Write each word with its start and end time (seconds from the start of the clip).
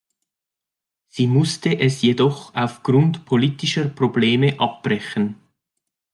Sie 1.09 1.27
musste 1.27 1.77
es 1.79 2.01
jedoch 2.01 2.55
aufgrund 2.55 3.23
politischer 3.23 3.87
Probleme 3.87 4.59
abbrechen. 4.59 5.35